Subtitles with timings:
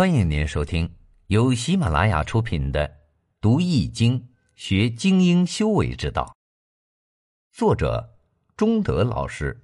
[0.00, 0.90] 欢迎您收听
[1.26, 2.88] 由喜马拉雅出品的
[3.38, 6.24] 《读易经学精英修为之道》，
[7.54, 8.10] 作者
[8.56, 9.54] 中德老师，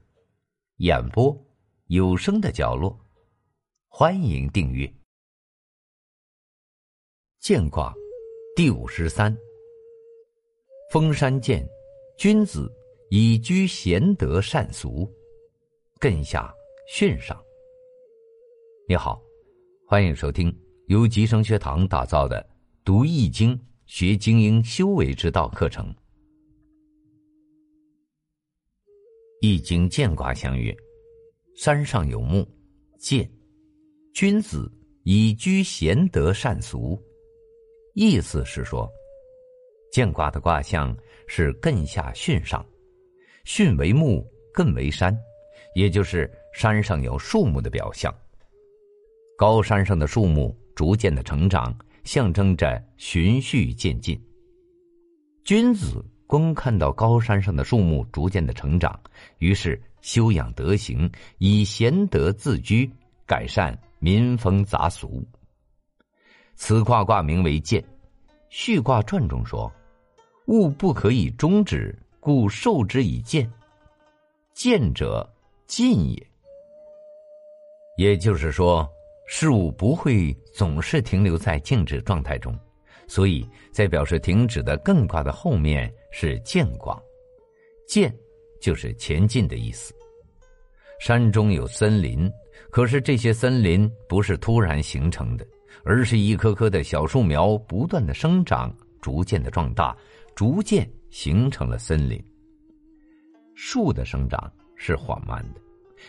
[0.76, 1.34] 演播
[1.86, 3.00] 有声的角落。
[3.88, 4.86] 欢迎订阅。
[7.40, 7.94] 见卦
[8.54, 9.34] 第五十三：
[10.92, 11.66] 封山见，
[12.18, 12.70] 君子
[13.08, 15.10] 以居贤德善俗，
[15.98, 16.54] 艮下
[16.94, 17.42] 巽上。
[18.86, 19.25] 你好。
[19.88, 20.52] 欢迎收听
[20.88, 22.42] 由吉生学堂打造的
[22.84, 23.56] 《读易经
[23.86, 25.94] 学精英修为之道》课程。
[29.40, 30.76] 易经见卦相曰
[31.54, 32.44] ：“山上有木，
[32.98, 33.30] 见，
[34.12, 34.68] 君子
[35.04, 37.00] 以居贤德善俗。”
[37.94, 38.90] 意思是说，
[39.92, 40.96] 见卦的卦象
[41.28, 42.66] 是艮下巽上，
[43.44, 45.16] 巽为木，艮为山，
[45.76, 48.12] 也就是山上有树木的表象。
[49.38, 54.18] 高山上的树木逐渐的成长，象征着循序渐进。
[55.44, 58.98] 君子观看到高山上的树木逐渐的成长，
[59.36, 62.90] 于是修养德行，以贤德自居，
[63.26, 65.22] 改善民风杂俗。
[66.54, 67.84] 此卦卦名为渐。
[68.48, 69.70] 序卦传中说
[70.48, 73.50] ：“物不可以终止，故受之以渐。
[74.54, 75.28] 渐者
[75.66, 76.26] 进也。”
[77.98, 78.90] 也就是说。
[79.26, 82.56] 事物不会总是停留在静止状态中，
[83.08, 87.00] 所以在表示停止的艮卦的后面是渐卦，
[87.86, 88.14] 渐
[88.60, 89.92] 就是前进的意思。
[90.98, 92.30] 山中有森林，
[92.70, 95.46] 可是这些森林不是突然形成的，
[95.84, 99.94] 而是一棵棵的小树苗不断的生长，逐渐的壮大，
[100.34, 102.22] 逐渐形成了森林。
[103.54, 105.60] 树的生长是缓慢的。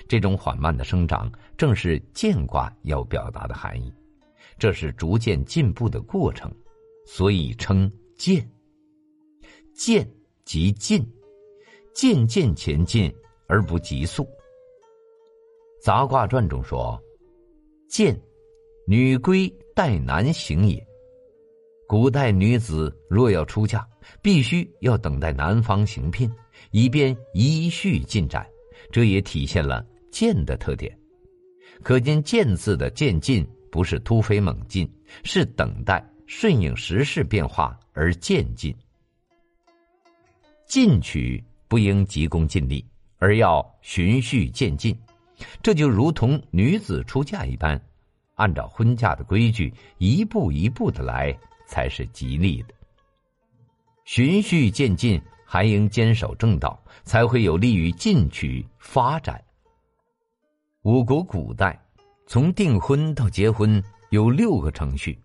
[0.08, 3.94] 这种缓慢的生长，正是渐卦要表达的含义。
[4.58, 6.52] 这是逐渐进步的过程，
[7.06, 8.48] 所以称渐。
[9.74, 10.10] 渐
[10.44, 11.08] 即进，
[11.94, 13.14] 渐渐前进
[13.48, 14.28] 而不急速。
[15.80, 17.00] 杂卦传中说
[17.88, 18.20] ：“渐，
[18.88, 20.84] 女归待男行也。”
[21.88, 23.88] 古代女子若要出嫁，
[24.22, 26.30] 必须要等待男方行聘，
[26.72, 28.46] 以便依序进展。
[28.92, 30.98] 这也体现了“渐”的特点，
[31.84, 34.90] 可见“渐”字的渐进不是突飞猛进，
[35.24, 38.76] 是等待、顺应时势变化而渐进。
[40.66, 42.84] 进取不应急功近利，
[43.18, 44.98] 而要循序渐进，
[45.62, 47.80] 这就如同女子出嫁一般，
[48.36, 52.74] 按照婚嫁的规矩，一步一步的来才是吉利的。
[54.06, 55.22] 循序渐进。
[55.50, 59.42] 还应坚守正道，才会有利于进取发展。
[60.82, 61.82] 我国古代
[62.26, 65.18] 从订婚到结婚有六个程序：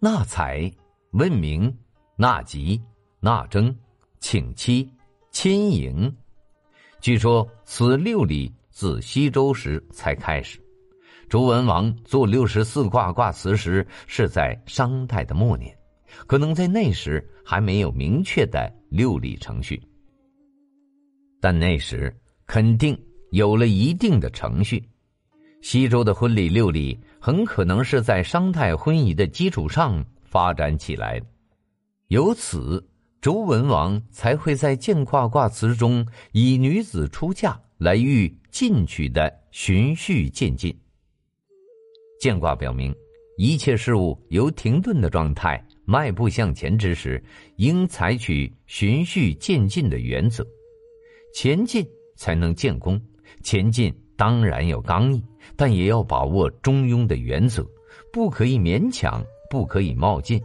[0.00, 0.68] 纳采、
[1.12, 1.72] 问名、
[2.16, 2.82] 纳吉、
[3.20, 3.74] 纳征、
[4.18, 4.92] 请妻、
[5.30, 6.12] 亲迎。
[7.00, 10.60] 据说此六礼自西周时才开始。
[11.28, 15.77] 周文王做六十四卦卦辞时是在商代的末年。
[16.26, 19.80] 可能在那时还没有明确的六礼程序，
[21.40, 22.14] 但那时
[22.46, 22.98] 肯定
[23.30, 24.82] 有了一定的程序。
[25.60, 31.26] 西周的婚礼六礼很可能是在商代婚仪的基础上发展起来的，
[32.08, 32.88] 由此
[33.20, 40.72] 周文王才会在见卦卦辞中以女子出嫁来喻进取的循序渐进。
[42.20, 42.94] 见卦表明，
[43.36, 45.62] 一切事物由停顿的状态。
[45.90, 47.22] 迈步向前之时，
[47.56, 50.46] 应采取循序渐进的原则，
[51.32, 51.82] 前进
[52.14, 53.00] 才能建功。
[53.42, 55.24] 前进当然要刚毅，
[55.56, 57.66] 但也要把握中庸的原则，
[58.12, 60.38] 不可以勉强，不可以冒进，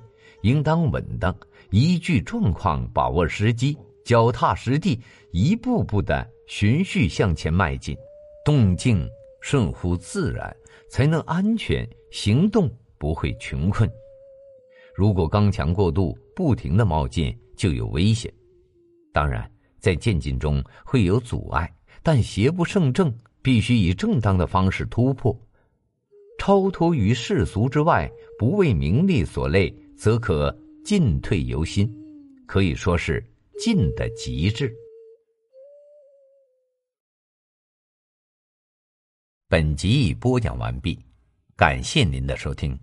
[0.44, 1.36] 应当稳当，
[1.72, 4.98] 依据状况把握时机，脚踏实地，
[5.34, 7.98] 一步步的循序向前迈进，
[8.46, 9.06] 动静
[9.42, 10.56] 顺乎自然，
[10.90, 13.92] 才能安全行动，不会穷困。
[14.95, 18.31] 如果刚强过度，不停的冒进，就有危险。
[19.12, 19.50] 当然，
[19.80, 25.36] 在渐进中会有阻碍，但邪不胜正，必须以正当的方式突破。
[26.38, 31.90] 超脱于世俗之外，不为名利所累，则可进退由心，
[32.45, 33.24] 可以说是
[33.57, 34.74] 进的极致。
[39.48, 41.00] 本集已播讲完毕，
[41.56, 42.78] 感谢您的收听。